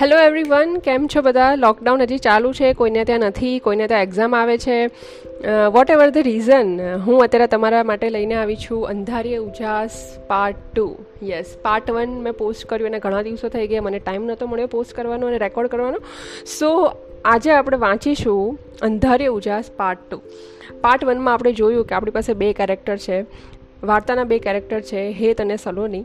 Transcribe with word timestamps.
Hello 0.00 0.18
everyone 0.18 0.76
કેમ 0.76 1.06
છો 1.06 1.22
બધા? 1.22 1.54
લોકડાઉન 1.54 2.02
હજી 2.02 2.18
ચાલુ 2.18 2.52
છે, 2.52 2.72
કોઈને 2.72 3.04
ત્યાં 3.04 3.20
નથી, 3.20 3.58
કોઈને 3.58 3.86
ત્યાં 3.88 4.02
એક્ઝામ 4.02 4.34
આવે 4.34 4.58
છે. 4.58 4.86
વોટ 5.72 5.90
એવર 5.90 6.10
ધ 6.10 6.18
રીઝન 6.18 6.80
હું 6.96 7.22
અત્યારે 7.22 7.46
તમારા 7.46 7.84
માટે 7.84 8.10
લઈને 8.10 8.34
આવી 8.34 8.56
છું 8.56 8.86
અંધારીએ 8.86 9.36
ઉજાસ 9.36 10.18
part 10.26 10.56
two 10.76 10.96
yes 11.22 11.56
part 11.62 11.90
one 11.90 12.10
મેં 12.10 12.32
પોસ્ટ 12.32 12.64
કર્યું 12.64 12.90
અને 12.90 12.98
ઘણા 12.98 13.22
દિવસો 13.22 13.48
થઈ 13.48 13.66
ગયા, 13.66 13.82
મને 13.82 13.98
ટાઈમ 13.98 14.24
નહોતો 14.24 14.46
મળ્યો 14.46 14.66
પોસ્ટ 14.66 14.92
કરવાનો 14.92 15.26
અને 15.26 15.38
રેકોર્ડ 15.38 15.68
કરવાનો. 15.68 15.98
સો 16.60 16.92
આજે 17.24 17.50
આપણે 17.50 17.76
વાંચીશું 17.76 18.58
અંધારીએ 18.82 19.26
ઉજાસ 19.26 19.64
પાર્ટ 19.76 19.98
ટુ 20.10 20.20
પાર્ટ 20.80 21.04
વનમાં 21.04 21.34
આપણે 21.34 21.52
જોયું 21.52 21.84
કે 21.84 21.94
આપણી 21.94 22.10
પાસે 22.10 22.32
બે 22.32 22.52
કેરેક્ટર 22.52 22.96
છે. 22.96 23.54
વાર્તાના 23.84 24.24
બે 24.24 24.38
કેરેક્ટર 24.38 24.80
છે, 24.80 25.02
હેત 25.10 25.40
અને 25.40 25.56
સલોની. 25.56 26.04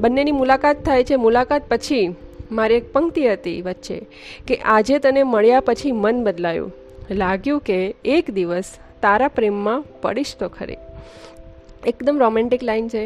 બંનેની 0.00 0.32
મુલાકાત 0.32 0.84
થાય 0.84 1.04
છે. 1.04 1.16
મુલાકાત 1.16 1.68
પછી 1.68 2.04
મારી 2.52 2.74
એક 2.74 2.86
પંક્તિ 2.92 3.22
હતી 3.28 3.60
વચ્ચે 3.62 3.98
કે 4.46 4.56
આજે 4.74 4.98
તને 4.98 5.22
મળ્યા 5.24 5.60
પછી 5.60 5.92
મન 5.92 6.24
બદલાયું. 6.24 6.72
લાગ્યું 7.10 7.60
કે 7.60 7.78
એક 8.04 8.30
દિવસ 8.30 8.68
તારા 9.02 9.28
પ્રેમમાં 9.28 9.84
પડીશ 10.02 10.32
તો 10.40 10.48
ખરી. 10.48 10.76
એકદમ 11.86 12.18
રોમેન્ટિક 12.18 12.62
લાઈન 12.62 12.88
છે. 12.88 13.04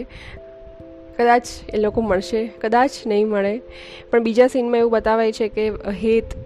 કદાચ 1.18 1.46
એ 1.74 1.78
લોકો 1.78 2.00
મળશે, 2.00 2.40
કદાચ 2.60 2.90
નહીં 3.06 3.28
મળે. 3.28 3.54
પણ 4.10 4.22
બીજા 4.22 4.46
સીનમાં 4.46 4.78
એવું 4.78 4.92
બતાવાય 4.92 5.32
છે 5.32 5.48
કે 5.48 5.64
હેત 6.02 6.36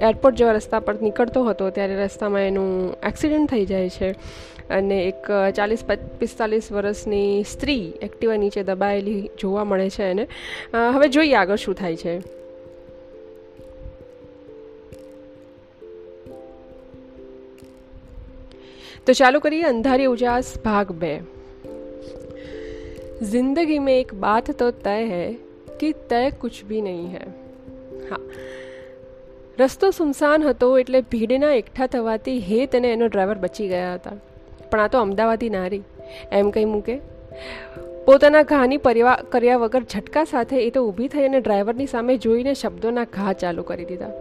એરપોર્ટ 0.00 0.36
જેવા 0.36 0.52
રસ્તા 0.52 0.80
પર 0.80 0.94
નીકળતો 1.02 1.44
હતો 1.44 1.70
ત્યારે 1.70 1.96
રસ્તામાં 1.96 2.40
એનું 2.42 2.70
એક્સિડન્ટ 3.08 3.50
થઈ 3.50 3.66
જાય 3.66 3.88
છે. 3.88 4.10
અને 4.70 4.98
એક 5.04 5.26
ચાલીસ 5.56 5.82
પિસ્તાલીસ 6.18 6.68
વર્ષની 6.72 7.42
સ્ત્રી 7.44 7.92
એક્ટિવા 8.02 8.36
નીચે 8.36 8.62
દબાયેલી 8.62 9.30
જોવા 9.40 9.64
મળે 9.64 9.88
છે 9.90 10.04
એને. 10.10 10.24
હવે 10.94 11.08
જોઈએ 11.08 11.34
આગળ 11.34 11.56
શું 11.56 11.74
થાય 11.74 11.96
છે. 11.96 12.14
તો 19.06 19.12
ચાલુ 19.12 19.38
કરીએ 19.40 19.62
અંધારી 19.64 20.04
ઉજાસ 20.06 20.56
ભાગ 20.64 20.92
બે. 20.92 21.14
जिंदगी 23.23 23.79
में 23.79 23.93
एक 23.93 24.13
बात 24.19 24.51
तो 24.53 24.69
तय 24.79 25.03
है 25.05 25.25
कि 25.79 25.91
तय 26.09 26.31
कुछ 26.41 26.63
भी 26.65 26.81
नहीं 26.81 27.07
है 27.09 27.25
હા 28.09 28.19
રસ્તો 29.59 29.91
સુમસાન 29.91 30.43
હતો 30.43 30.67
એટલે 30.79 30.99
ભીડના 31.11 31.51
એકઠા 31.53 31.87
થવાથી 31.87 32.39
હેત 32.41 32.75
અને 32.75 32.89
એનો 32.91 33.07
ડ્રાઈવર 33.07 33.37
બચી 33.37 33.67
ગયા 33.67 33.93
હતા 33.93 34.17
પણ 34.71 34.79
આ 34.79 34.87
તો 34.87 34.99
અમદાવાદી 34.99 35.49
નારી 35.49 35.83
એમ 36.31 36.51
કંઈ 36.51 36.65
મૂકે 36.65 36.95
પોતાના 38.05 38.43
ઘાની 38.43 38.77
પરિવા 38.77 39.17
કર્યા 39.29 39.57
વગર 39.57 39.83
ઝટકા 39.85 40.25
સાથે 40.25 40.61
એ 40.61 40.69
તો 40.71 40.85
ઊભી 40.85 41.07
થઈ 41.07 41.25
અને 41.25 41.39
ડ્રાઈવરની 41.39 41.87
સામે 41.87 42.13
જોઈને 42.17 42.53
શબ્દોના 42.53 43.07
ઘા 43.13 43.33
ચાલુ 43.33 43.63
કરી 43.63 43.89
દીધા 43.89 44.13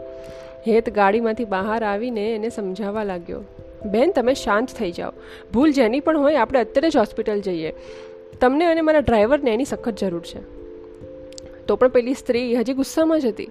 હેત 0.67 0.91
ગાડીમાંથી 0.95 1.49
બહાર 1.51 1.81
આવીને 1.85 2.27
એને 2.31 2.51
સમજાવવા 2.51 3.05
લાગ્યો 3.05 3.43
બેન 3.87 4.13
તમે 4.13 4.35
શાંત 4.35 4.77
થઈ 4.79 4.93
જાઓ 4.93 5.13
ભૂલ 5.53 5.73
જેની 5.73 6.01
પણ 6.01 6.23
હોય 6.23 6.41
આપણે 6.41 6.61
અત્યારે 6.61 6.91
જ 6.91 6.99
હોસ્પિટલ 6.99 7.43
જઈએ 7.43 7.73
તમને 8.40 8.66
અને 8.66 8.82
મારા 8.82 9.00
ડ્રાઈવરને 9.00 9.54
એની 9.54 9.66
સખત 9.66 9.94
જરૂર 9.98 10.22
છે. 10.22 10.62
તો 11.68 11.76
પણ 11.76 11.88
પેલી 11.88 12.14
સ્ત્રી 12.14 12.56
હજી 12.56 12.74
ગુસ્સામાં 12.74 13.20
જ 13.20 13.26
હતી. 13.26 13.50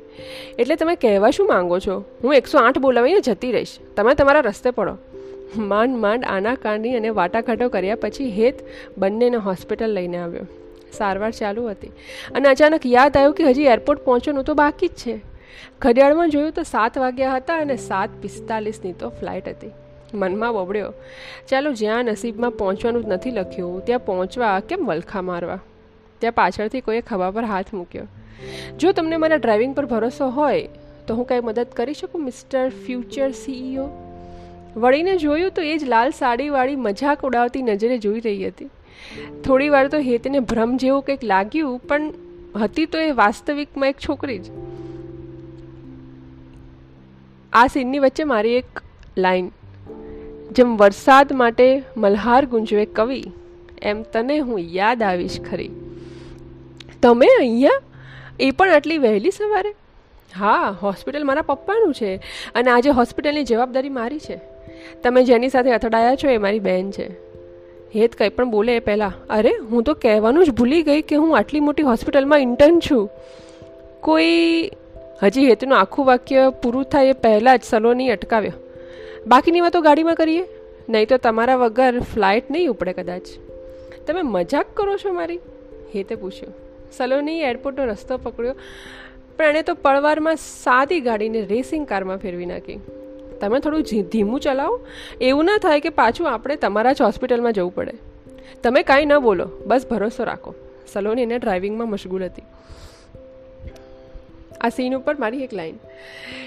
એટલે 0.58 0.76
તમે 0.76 0.96
કહેવા 0.96 1.30
શું 1.30 1.48
માંગો 1.48 1.78
છો? 1.78 2.04
હું 2.24 2.34
એકસો 2.34 2.58
આઠ 2.58 2.78
બોલાવીને 2.78 3.20
જતી 3.20 3.52
રહીશ. 3.52 3.78
તમે 3.96 4.14
તમારા 4.14 4.40
રસ્તે 4.40 4.70
પડો. 4.70 4.96
માંડ 5.56 5.96
માંડ 5.96 6.24
આનાકાની 6.24 6.96
અને 6.96 7.08
વાટાઘાટો 7.08 7.68
કર્યા 7.68 7.94
પછી 7.94 8.30
હેત 8.30 8.54
બંનેને 8.98 9.36
હોસ્પિટલ 9.36 9.90
લઈને 9.90 10.16
આવ્યો. 10.16 10.46
સારવાર 10.92 11.30
ચાલુ 11.30 11.68
હતી. 11.68 11.86
અને 12.34 12.48
અચાનક 12.48 12.86
યાદ 12.86 13.16
આવ્યું 13.16 13.34
કે 13.34 13.44
હજી 13.44 13.62
એરપોર્ટ 13.62 14.00
પહોંચવાનું 14.00 14.44
તો 14.44 14.54
બાકી 14.54 14.88
જ 14.88 14.90
છે. 14.90 15.20
ઘડિયાળમાં 15.80 16.30
જોયું 16.30 16.52
તો 16.52 16.62
સાત 16.62 16.98
વાગ્યા 16.98 17.36
હતા 17.36 17.56
અને 17.56 17.76
સાત 17.76 18.10
પિસ્તાલીસની 18.22 18.92
તો 18.92 19.08
ફ્લાઇટ 19.08 19.48
હતી. 19.48 19.70
મનમાં 20.14 20.54
બબડ્યો. 20.54 20.92
ચાલો 21.48 21.72
જ્યાં 21.72 22.04
નસીબમાં 22.04 22.50
પહોંચવાનું 22.50 23.04
જ 23.04 23.08
નથી 23.08 23.30
લખ્યું, 23.30 23.84
ત્યાં 23.84 24.00
પહોંચવા 24.00 24.60
કેમ 24.60 24.86
વલખા 24.86 25.22
મારવા? 25.22 25.58
ત્યાં 26.18 26.32
પાછળથી 26.32 26.80
કોઈએ 26.80 27.00
ખભા 27.00 27.30
પર 27.30 27.44
હાથ 27.44 27.74
મૂક્યો. 27.74 28.06
જો 28.78 28.92
તમને 28.92 29.16
મારા 29.16 29.36
ડ્રાઇવિંગ 29.36 29.74
પર 29.74 29.86
ભરોસો 29.86 30.28
હોય, 30.28 30.68
તો 31.06 31.14
હું 31.14 31.26
કંઈ 31.26 31.40
મદદ 31.40 31.66
કરી 31.76 31.94
શકું, 31.94 32.24
મિસ્ટર 32.24 32.68
ફ્યુચર 32.68 33.30
સીઈઓ? 33.30 33.88
વળીને 34.76 35.16
જોયું 35.16 35.50
તો 35.50 35.62
એ 35.62 35.78
જ 35.78 35.84
લાલ 35.84 36.10
સાડીવાળી 36.10 36.76
મજાક 36.76 37.24
ઉડાવતી 37.24 37.62
નજરે 37.62 37.98
જોઈ 37.98 38.20
રહી 38.20 38.46
હતી. 38.46 38.70
થોડી 39.44 39.68
વાર 39.68 39.88
તો 39.88 39.98
હેતને 39.98 40.40
ભ્રમ 40.40 40.76
જેવું 40.76 41.02
કંઈક 41.02 41.24
લાગ્યું, 41.24 41.78
પણ 41.78 42.12
હતી 42.60 42.86
તો 42.86 42.98
એ 42.98 43.10
વાસ્તવિકમાં 43.10 43.88
એક 43.88 43.96
છોકરી 44.08 44.38
જ. 44.38 44.44
આ 47.52 47.66
સીનની 47.66 47.98
વચ્ચે 47.98 48.24
મારી 48.24 48.54
એક 48.54 48.80
લાઈન. 49.18 49.50
જેમ 50.52 50.76
વરસાદ 50.76 51.32
માટે 51.32 51.82
મલ્હાર 51.96 52.44
ગુંજવે 52.44 52.84
કવિ, 52.84 53.24
એમ 53.82 54.02
તને 54.02 54.38
હું 54.38 54.58
યાદ 54.58 55.02
આવીશ 55.02 55.40
ખરી. 55.50 55.70
તમે 57.02 57.26
અહીંયા 57.38 57.70
એ 58.40 58.50
પણ 58.50 58.70
આટલી 58.70 58.98
વહેલી 58.98 59.30
સવારે? 59.30 59.74
હા, 60.36 60.76
હોસ્પિટલ 60.82 61.24
મારા 61.24 61.42
પપ્પાનું 61.42 61.94
છે 61.94 62.16
અને 62.54 62.70
આજે 62.70 62.90
હોસ્પિટલની 62.90 63.44
જવાબદારી 63.44 63.88
મારી 63.88 64.18
છે. 64.18 64.40
તમે 65.02 65.24
જેની 65.24 65.48
સાથે 65.48 65.72
અથડાયા 65.72 66.14
છો 66.14 66.28
એ 66.28 66.38
મારી 66.38 66.58
બહેન 66.58 66.90
છે. 66.90 67.08
હેત 67.94 68.16
કંઈ 68.16 68.28
પણ 68.28 68.50
બોલે 68.50 68.76
એ 68.76 68.78
પહેલાં, 68.78 69.26
અરે, 69.26 69.50
હું 69.70 69.82
તો 69.82 69.94
કહેવાનું 69.94 70.44
જ 70.44 70.50
ભૂલી 70.50 70.82
ગઈ 70.82 71.02
કે 71.02 71.16
હું 71.16 71.38
આટલી 71.38 71.60
મોટી 71.60 71.82
હોસ્પિટલમાં 71.82 72.38
ઇન્ટર્ન 72.38 72.80
છું. 72.90 73.10
કોઈ, 74.00 74.70
હજી 75.22 75.48
હેતનું 75.48 75.78
આખું 75.78 76.06
વાક્ય 76.06 76.52
પૂરું 76.62 76.84
થાય 76.84 77.06
એ 77.06 77.12
પહેલાં 77.12 77.58
જ 77.58 77.60
સલોની 77.64 78.08
અટકાવ્યો. 78.08 78.69
બાકીની 79.26 79.60
વાતો 79.60 79.80
ગાડીમાં 79.80 80.14
કરીએ? 80.14 80.48
નહીં 80.88 81.08
તો 81.08 81.16
તમારા 81.16 81.56
વગર 81.56 82.00
ફ્લાઇટ 82.00 82.50
નહીં 82.50 82.68
ઉપડે 82.68 82.92
કદાચ. 82.92 83.22
તમે 84.06 84.20
મજાક 84.22 84.66
કરો 84.74 84.96
છો 84.96 85.12
મારી? 85.12 85.36
હેતે 85.94 86.14
પૂછ્યું. 86.14 86.54
સલોની 86.92 87.40
એરપોર્ટનો 87.40 87.84
રસ્તો 87.84 88.16
પકડ્યો, 88.16 88.54
પણ 89.36 89.44
એણે 89.44 89.62
તો 89.62 89.74
પળવારમાં 89.74 90.36
સાદી 90.36 91.00
ગાડીને 91.00 91.40
રેસિંગ 91.40 91.86
કારમાં 91.86 92.16
ફેરવી 92.16 92.46
નાખી. 92.46 92.80
તમે 93.40 93.60
થોડું 93.60 93.82
ધીમું 93.82 94.40
ચલાવો. 94.40 94.86
એવું 95.20 95.44
ના 95.44 95.58
થાય 95.58 95.80
કે 95.80 95.88
પાછું 95.88 96.30
આપણે 96.30 96.56
તમારા 96.56 96.92
જ 96.92 97.02
હોસ્પિટલમાં 97.02 97.52
જવું 97.52 97.74
પડે. 97.74 97.92
તમે 98.62 98.82
કાંઈ 98.82 99.04
ન 99.04 99.18
બોલો, 99.18 99.48
બસ 99.66 99.86
ભરોસો 99.90 100.24
રાખો. 100.24 100.54
સલોની 100.92 101.22
એને 101.22 101.38
ડ્રાઇવિંગમાં 101.38 101.90
મશગુલ 101.90 102.24
હતી. 102.24 102.42
આ 104.60 104.68
સીન 104.68 104.94
ઉપર 104.94 105.14
મારી 105.14 105.44
એક 105.44 105.54
લાઈન 105.54 105.74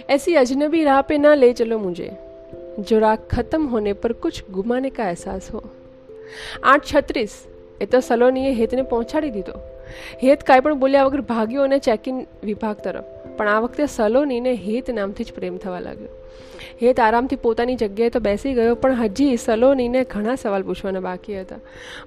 એસી 0.09 0.35
અજનબી 0.35 0.83
રાહ 0.83 1.01
પે 1.01 1.17
ના 1.17 1.35
લે 1.35 1.53
ચલો 1.53 1.79
મુझे 1.79 2.32
જો 2.79 2.99
રાહ 2.99 3.15
ખતમ 3.15 3.67
હોને 3.67 3.93
પર 3.93 4.13
કુછ 4.13 4.43
ગુમાને 4.51 4.89
કા 4.89 5.03
અહેસાસ 5.03 5.51
હો 5.53 5.63
આઠ 6.63 6.95
છત્રીસ 6.95 7.47
એ 7.81 7.85
તો 7.85 7.99
સલોનીએ 7.99 8.53
હેતને 8.53 8.81
પહોંચાડી 8.81 9.29
દીધો 9.29 9.53
હેત 10.23 10.43
કાંઈ 10.43 10.59
પણ 10.59 10.79
બોલ્યા 10.79 11.03
વગર 11.03 11.21
ભાગ્યો 11.21 11.63
અને 11.63 11.79
ચેકિંગ 11.79 12.27
વિભાગ 12.43 12.77
તરફ 12.77 13.03
પણ 13.37 13.47
આ 13.47 13.59
વખતે 13.59 13.85
સલોનીને 13.85 14.53
હેત 14.55 14.89
નામથી 14.89 15.23
જ 15.23 15.31
પ્રેમ 15.31 15.57
થવા 15.57 15.79
લાગ્યો 15.79 16.07
હેત 16.81 16.99
આરામથી 16.99 17.35
પોતાની 17.35 17.75
જગ્યાએ 17.75 18.09
તો 18.09 18.19
બેસી 18.19 18.53
ગયો 18.53 18.75
પણ 18.75 18.93
હજી 18.93 19.37
સલોનીને 19.37 20.03
ઘણા 20.03 20.35
સવાલ 20.35 20.63
પૂછવાના 20.63 20.99
બાકી 20.99 21.39
હતા 21.39 21.57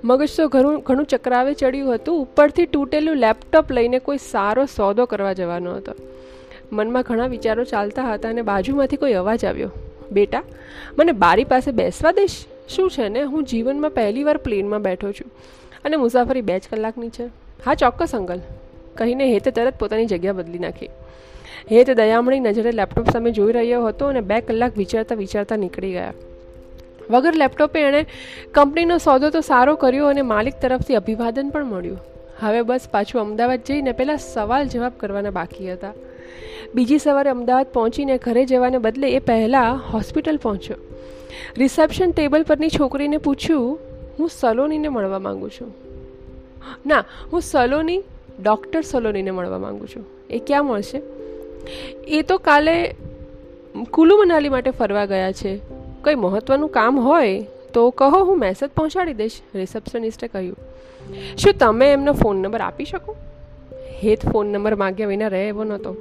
મગજ 0.05 0.37
તો 0.37 0.49
ઘણું 0.49 0.81
ઘણું 0.81 1.05
ચક્રાવે 1.05 1.55
ચડ્યું 1.55 1.95
હતું, 1.95 2.21
ઉપરથી 2.21 2.67
તૂટેલું 2.67 3.17
લેપટોપ 3.17 3.71
લઈને 3.71 3.99
કોઈ 3.99 4.19
સારો 4.19 4.65
સોદો 4.65 5.07
કરવા 5.07 5.33
જવાનો 5.33 5.75
હતો। 5.75 5.93
મનમાં 6.73 7.03
ઘણા 7.03 7.27
વિચારો 7.27 7.65
ચાલતા 7.65 8.15
હતા 8.15 8.29
અને 8.29 8.43
બાજુમાંથી 8.43 8.97
કોઈ 8.97 9.13
અવાજ 9.13 9.45
આવ્યો। 9.45 9.71
બેટા, 10.13 10.43
મને 10.99 11.13
બારી 11.13 11.45
પાસે 11.45 11.73
બેસવા 11.73 12.13
દઈશ? 12.13 12.45
શું 12.69 12.91
છે 12.91 13.09
ને? 13.09 13.23
હું 13.23 13.45
જીવનમાં 13.45 13.91
પહેલીવાર 13.91 14.37
પ્લેનમાં 14.37 14.83
બેઠો 14.83 15.13
છું. 15.13 15.31
અને 15.85 15.97
મુસાફરી 15.97 16.41
બે 16.41 16.59
જ 16.59 16.63
કલાકની 16.71 17.09
છે. 17.09 17.27
હા, 17.65 17.75
ચોક્કસ, 17.75 18.15
અંકલ. 18.15 18.41
કહીને 18.95 19.33
હેતે 19.33 19.51
તરત 19.51 19.79
પોતાની 19.79 20.07
જગ્યા 20.07 20.33
બદલી 20.33 20.59
નાખી. 20.59 20.87
હેત 21.73 21.91
દયામણી 21.91 22.41
નજરે 22.41 22.73
લેપટોપ 22.73 23.11
સામે 23.11 23.31
જોઈ 23.31 23.53
રહ્યો 23.53 23.87
હતો 23.87 24.07
અને 24.07 24.21
બે 24.21 24.41
કલાક 24.41 24.79
વિચારતા 24.79 25.15
વિચારતા 25.15 25.57
નીકળી 25.57 25.93
ગયા. 25.93 26.13
વગર 27.11 27.35
લેપટોપે 27.35 27.81
એણે 27.81 28.07
કંપનીનો 28.55 28.99
સોદો 28.99 29.31
તો 29.31 29.41
સારો 29.41 29.77
કર્યો 29.77 30.07
અને 30.07 30.23
માલિક 30.23 30.55
તરફથી 30.63 30.95
અભિવાદન 30.95 31.49
પણ 31.49 31.65
મળ્યું. 31.65 31.99
હવે 32.41 32.63
બસ 32.63 32.81
પાછું 32.91 33.21
અમદાવાદ 33.21 33.61
જઈને 33.67 33.93
પહેલાં 33.93 34.19
સવાલ 34.19 34.69
જવાબ 34.69 34.93
કરવાના 34.97 35.31
બાકી 35.31 35.73
હતા. 35.73 35.93
બીજી 36.75 36.99
સવારે 36.99 37.31
અમદાવાદ 37.31 37.67
પહોંચીને 37.73 38.19
ઘરે 38.19 38.45
જવાને 38.45 38.79
બદલે 38.79 39.11
એ 39.11 39.19
પહેલાં 39.19 39.93
હોસ્પિટલ 39.93 40.37
પહોંચ્યો. 40.37 40.77
રિસેપ્શન 41.59 42.11
ટેબલ 42.11 42.43
પરની 42.43 42.69
છોકરીને 42.69 43.17
પૂછ્યું, 43.17 43.79
હું 44.19 44.29
સલોનીને 44.29 44.89
મળવા 44.89 45.19
માગું 45.19 45.51
છું. 45.51 45.75
ના, 46.87 47.05
હું 47.33 47.41
સલોની, 47.41 48.03
ડૉક્ટર 48.43 48.81
સલોનીને 48.81 49.31
મળવા 49.31 49.59
માગું 49.59 49.89
છું. 49.89 50.07
એ 50.31 50.39
ક્યાં 50.39 50.67
મળશે? 50.67 51.03
એ 52.09 52.23
તો 52.23 52.39
કાલે 52.39 52.95
કુલુ 53.91 54.17
મનાલી 54.17 54.49
માટે 54.49 54.71
ફરવા 54.71 55.07
ગયા 55.07 55.33
છે. 55.33 55.61
કંઈ 56.03 56.15
મહત્ત્વનું 56.15 56.69
કામ 56.69 57.01
હોય 57.01 57.47
તો 57.73 57.91
કહો, 57.91 58.25
હું 58.25 58.39
મેસેજ 58.39 58.71
પહોંચાડી 58.71 59.15
દઈશ, 59.15 59.41
રિસેપ્શનિસ્ટે 59.55 60.29
કહ્યું. 60.29 60.57
શું 61.37 61.55
તમે 61.59 61.93
એમનો 61.93 62.13
ફોન 62.13 62.37
નંબર 62.37 62.61
આપી 62.61 62.85
શકો? 62.85 63.17
હેત, 64.05 64.29
ફોન 64.29 64.47
નંબર 64.47 64.75
માગ્યા 64.75 65.07
વિના 65.07 65.29
રહે 65.29 65.49
એવો 65.49 65.65
નહોતો. 65.65 65.97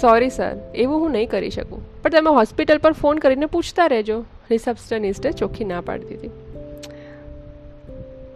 સોરી 0.00 0.30
સર 0.30 0.56
એવું 0.74 1.00
હું 1.00 1.10
નહીં 1.10 1.28
કરી 1.28 1.50
શકું. 1.50 2.02
પણ 2.02 2.10
તમે 2.10 2.30
હોસ્પિટલ 2.30 2.78
પર 2.78 2.92
ફોન 2.92 3.18
કરીને 3.18 3.46
પૂછતા 3.46 3.86
રહેજો. 3.86 4.24
રિસેપ્શનિસ્ટે 4.50 5.30
ચોખ્ખી 5.32 5.64
ના 5.64 5.80
પાડી 5.80 6.04
દીધી 6.04 6.30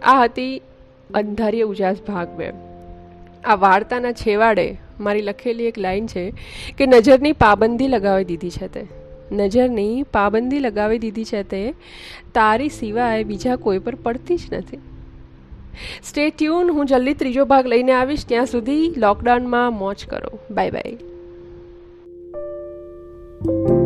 આ 0.03 0.23
હતી 0.23 0.61
અંધારીય 1.13 1.63
ઉજાસ 1.63 1.97
ભાગ 2.07 2.27
બે. 2.29 2.51
આ 3.45 3.55
વાર્તાના 3.55 4.11
છેવાડે 4.11 4.77
મારી 4.99 5.21
લખેલી 5.21 5.65
એક 5.65 5.79
લાઈન 5.79 6.07
છે 6.07 6.33
કે 6.77 6.85
નજરની 6.85 7.31
પાબંદી 7.31 7.87
લગાવી 7.87 8.23
દીધી 8.23 8.49
છે 8.49 8.67
તે. 8.67 8.85
નજરની 9.31 10.03
પાબંદી 10.03 10.59
લગાવી 10.59 10.99
દીધી 10.99 11.25
છે 11.25 11.43
તે 11.43 11.73
તારી 12.33 12.69
સિવાય 12.69 13.23
બીજા 13.23 13.55
કોઈ 13.55 13.79
પર 13.79 13.95
પડતી 13.95 14.37
જ 14.37 14.53
નથી. 14.53 14.77
સ્ટે 16.03 16.29
ટ્યુન 16.29 16.71
હું 16.71 16.85
જલ્દી 16.85 17.13
ત્રીજો 17.13 17.45
ભાગ 17.45 17.67
લઈને 17.67 17.91
આવીશ. 17.91 18.25
ત્યાં 18.27 18.45
સુધી 18.45 18.93
લોકડાઉનમાં 18.97 19.73
મોજ 19.73 20.05
કરો. 20.05 20.39
Bye 20.51 20.71
bye 20.71 21.16
Thank 23.45 23.69
you. 23.69 23.76